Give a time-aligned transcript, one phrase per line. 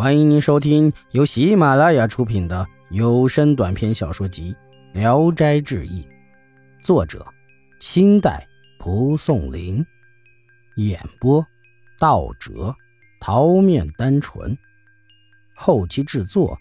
[0.00, 4.56] 欢迎您收听由喜马拉雅出品的有声短篇小说集
[4.98, 6.02] 《聊斋志异》，
[6.82, 7.26] 作者：
[7.78, 8.48] 清代
[8.78, 9.84] 蒲松龄，
[10.76, 11.46] 演播：
[11.98, 12.74] 道哲、
[13.20, 14.56] 桃面单纯，
[15.54, 16.58] 后期制作：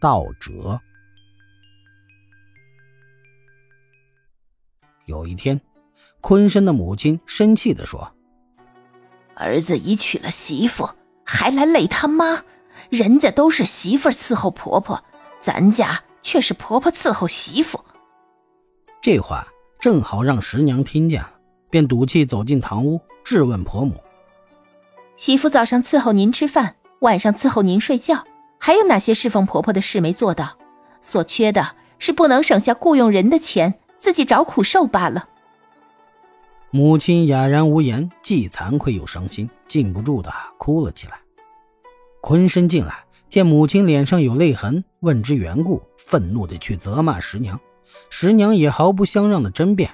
[0.00, 0.80] 道哲。
[5.06, 5.60] 有一天，
[6.20, 8.14] 坤生的母亲生气地说
[9.34, 10.88] ：“儿子已娶了媳妇。”
[11.24, 12.44] 还来累他妈，
[12.92, 15.02] 人家都是媳妇伺候婆婆，
[15.40, 17.80] 咱家却是婆婆伺候媳妇。
[19.00, 19.48] 这话
[19.80, 21.30] 正好让十娘听见了，
[21.70, 23.94] 便赌气走进堂屋，质问婆母
[25.16, 28.24] ：“媳妇早上伺候您吃饭，晚上伺候您睡觉，
[28.58, 30.58] 还有哪些侍奉婆婆的事没做到？
[31.00, 35.30] 所缺的是不能省下雇佣人的钱，自己找苦受罢了。”
[36.70, 41.21] 母亲哑然无言，既惭愧又伤心，禁不住的哭了起来。
[42.22, 47.58] 坤生进来，见母亲脸上有泪痕，问之缘故，愤怒的去责骂十娘。
[48.10, 49.90] 十娘也毫不相让的争辩。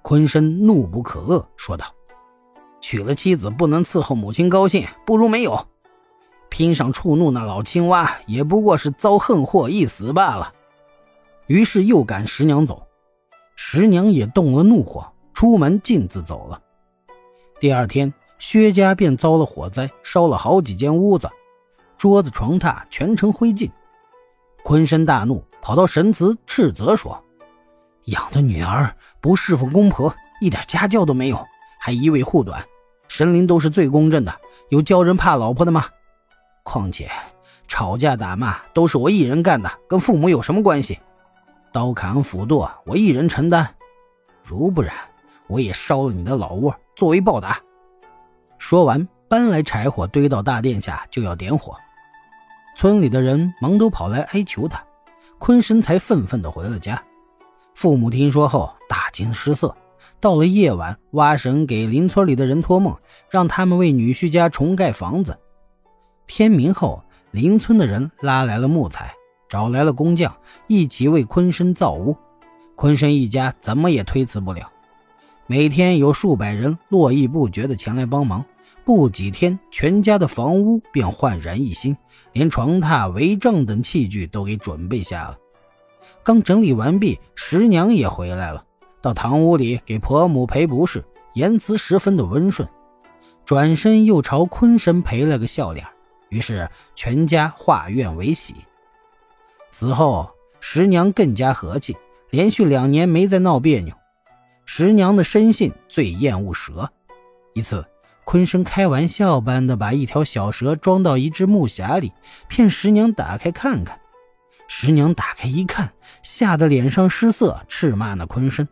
[0.00, 1.84] 坤生怒不可遏，说道
[2.80, 5.68] ：“娶了妻子不能伺候母亲高兴，不如没有。
[6.48, 10.54] 拼上触怒那老青蛙，也不过是遭横祸一死罢了。”
[11.48, 12.82] 于是又赶十娘走。
[13.56, 15.06] 十娘也动了怒火。
[15.34, 16.62] 出门径自走了。
[17.60, 21.28] 第二天，薛家便遭了火灾，烧了好几间屋子，
[21.98, 23.70] 桌子床榻全成灰烬。
[24.62, 27.22] 坤生大怒，跑到神祠斥责说
[28.06, 31.44] ：“养的女儿不侍奉公婆，一点家教都没有，
[31.78, 32.64] 还一味护短，
[33.08, 34.34] 神灵都是最公正的，
[34.68, 35.84] 有教人怕老婆的吗？
[36.62, 37.10] 况且
[37.66, 40.98] 吵架打骂都是我一人干的，跟父母有什么关系？
[41.72, 43.66] 刀砍斧剁我一人承担，
[44.42, 44.94] 如不然。”
[45.48, 47.58] 我也烧了你的老窝作为报答。
[48.58, 51.74] 说完，搬来柴火堆到大殿下，就要点火。
[52.80, 54.80] 村里的人忙都跑来哀求他，
[55.40, 57.02] 坤生才愤愤地回了家。
[57.74, 59.74] 父母听说后大惊失色。
[60.20, 62.96] 到了夜晚，挖神给邻村里的人托梦，
[63.30, 65.36] 让他们为女婿家重盖房子。
[66.28, 67.02] 天明后，
[67.32, 69.12] 邻村的人拉来了木材，
[69.48, 70.32] 找来了工匠，
[70.68, 72.16] 一起为坤生造屋。
[72.76, 74.70] 坤生一家怎么也推辞不了。
[75.48, 78.44] 每天有数百人络绎不绝地前来帮忙，
[78.88, 81.94] 不几天，全家的房屋便焕然一新，
[82.32, 85.36] 连床榻、帷帐等器具都给准备下了。
[86.22, 88.64] 刚整理完毕，十娘也回来了，
[89.02, 91.04] 到堂屋里给婆母赔不是，
[91.34, 92.66] 言辞十分的温顺，
[93.44, 95.86] 转身又朝坤生赔了个笑脸。
[96.30, 98.54] 于是全家化怨为喜。
[99.70, 101.94] 此后，十娘更加和气，
[102.30, 103.94] 连续两年没再闹别扭。
[104.64, 106.90] 十娘的生性最厌恶蛇。
[107.52, 107.84] 一次，
[108.28, 112.12] 坤生开玩笑般的把一条小蛇装到一只木匣里，
[112.46, 113.98] 骗十娘打开看看。
[114.68, 115.90] 十娘打开一看，
[116.22, 118.68] 吓得脸上失色，斥骂那坤生。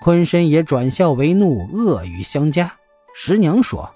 [0.00, 2.72] 坤生也转笑为怒，恶语相加。
[3.14, 3.94] 十娘说：“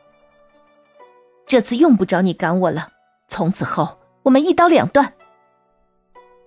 [1.48, 2.90] 这次用不着你赶我了，
[3.26, 5.14] 从此后我们一刀两断。”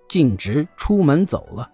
[0.08, 1.68] 径直出门走了。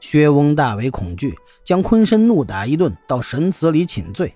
[0.00, 4.34] 薛翁大为恐惧，将坤生怒打一顿，到神祠里请罪。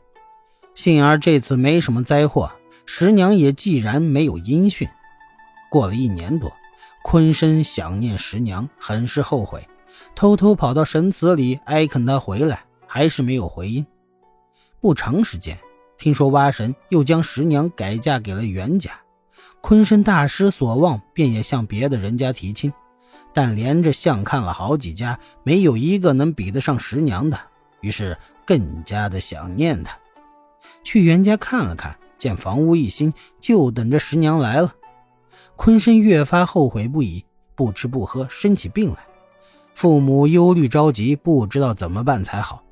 [0.75, 2.51] 幸而这次没什么灾祸，
[2.85, 4.89] 十娘也既然没有音讯。
[5.71, 6.53] 过了一年多，
[7.03, 9.67] 坤生想念十娘，很是后悔，
[10.15, 13.87] 偷偷跑到神祠里哀恳他回来，还是没有回音。
[14.81, 15.57] 不长时间，
[15.97, 18.93] 听说蛙神又将十娘改嫁给了袁家，
[19.61, 22.73] 坤生大失所望，便也向别的人家提亲。
[23.33, 27.41] 但连着相看了好几家，没有一个能比得上十娘的，
[27.81, 29.97] 于是更加的想念她。
[30.83, 34.75] 去袁家看了看，见房屋一新，就等着十娘来了。
[35.57, 38.99] 坤生越发后悔不已，不吃不喝，生起病来。
[39.75, 42.63] 父母忧虑着急，不知道怎么办才好。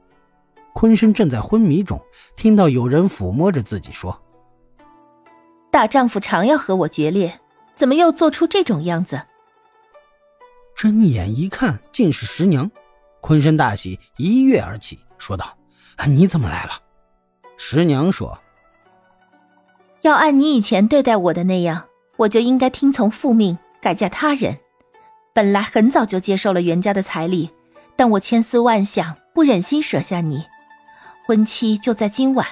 [0.73, 2.01] 坤生正在昏迷中，
[2.37, 4.21] 听到有人抚摸着自己说
[5.71, 7.41] ：“大丈夫常要和我决裂，
[7.75, 9.21] 怎么又做出这种样子？”
[10.75, 12.71] 睁眼一看，竟是十娘。
[13.21, 15.57] 坤生大喜，一跃而起，说道
[16.09, 16.73] ：“你怎么来了？”
[17.65, 18.41] 十娘说
[20.03, 21.87] ：“要按你以前对待我的那样，
[22.17, 24.59] 我就应该听从父命，改嫁他人。
[25.33, 27.51] 本来很早就接受了袁家的彩礼，
[27.95, 30.45] 但我千思万想，不忍心舍下你。
[31.25, 32.45] 婚期就在今晚，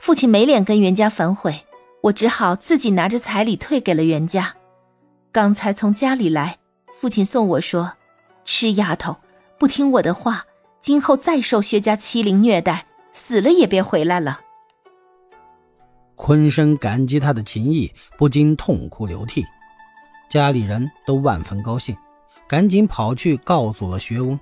[0.00, 1.66] 父亲没脸跟袁家反悔，
[2.00, 4.54] 我只好自己拿着彩礼退给了袁家。
[5.30, 6.56] 刚才从家里来。”
[6.98, 7.92] 父亲送我说
[8.46, 9.16] ：“吃丫头，
[9.58, 10.46] 不听我的话，
[10.80, 14.40] 今后再受薛家欺凌虐待，死了也别回来了。”
[16.16, 19.44] 昆生感激他的情谊，不禁痛哭流涕。
[20.28, 21.96] 家里人都万分高兴，
[22.48, 24.38] 赶紧跑去告诉了薛翁。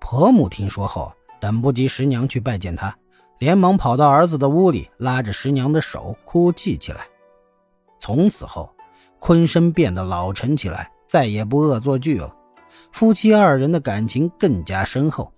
[0.00, 2.94] 婆母听说后，等不及十娘去拜见他，
[3.38, 7.06] 连忙跑到儿子的屋里，拉着十娘的手哭泣起来。
[7.98, 8.68] 从此后，
[9.18, 12.34] 昆生变得老成起来，再也不恶作剧了。
[12.92, 15.32] 夫妻二人的感情更加深厚。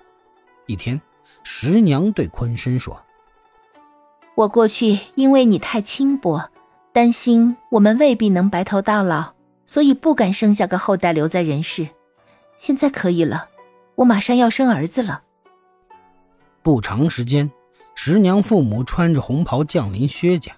[0.67, 1.01] 一天，
[1.43, 2.99] 十娘对昆生说
[4.35, 6.51] ：“我过去因为你太轻薄，
[6.93, 9.35] 担心我们未必能白头到老，
[9.67, 11.89] 所以不敢生下个后代留在人世。
[12.57, 13.49] 现在可以了，
[13.97, 15.23] 我马上要生儿子了。”
[16.63, 17.51] 不长时间，
[17.95, 20.53] 十娘父母穿着红袍降临薛家。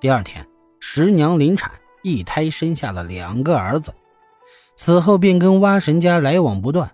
[0.00, 0.46] 第二天，
[0.80, 1.70] 十娘临产，
[2.02, 3.92] 一胎生下了两个儿子。
[4.76, 6.92] 此后便跟蛙神家来往不断，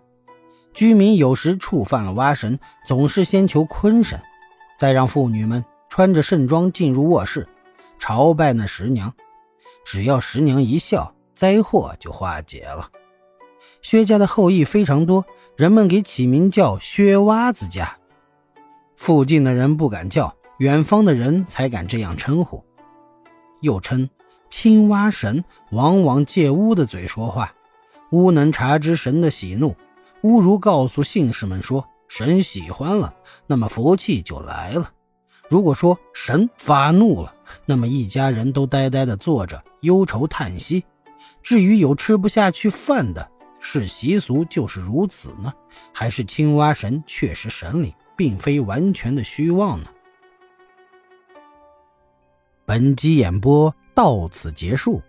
[0.73, 4.21] 居民有时触犯了蛙神，总是先求坤神，
[4.79, 7.47] 再让妇女们穿着盛装进入卧室，
[7.99, 9.13] 朝拜那十娘。
[9.85, 12.91] 只要十娘一笑，灾祸就化解了。
[13.83, 15.23] 薛家的后裔非常多，
[15.55, 17.99] 人们给起名叫薛蛙子家。
[18.97, 22.65] 附近的人不敢叫，远方的人才敢这样称呼。
[23.61, 24.09] 又称
[24.49, 27.53] 青蛙神，往往借巫的嘴说话。
[28.13, 29.77] 巫能察知神的喜怒，
[30.23, 33.15] 巫如告诉信士们说神喜欢了，
[33.47, 34.91] 那么福气就来了；
[35.53, 37.35] 如果说神发怒了，
[37.67, 40.83] 那么一家人都呆呆地坐着，忧愁叹息。
[41.43, 45.53] 至于有吃不下去饭的，是习俗就是如此呢，
[45.93, 49.91] 还是青蛙神确实神灵，并非完全的虚妄呢？
[52.65, 55.03] 本集演播到此结束，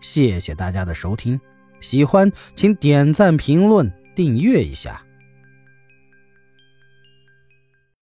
[0.00, 1.40] 谢谢大家的收听。
[1.80, 5.02] 喜欢请点赞、评论、订阅一下。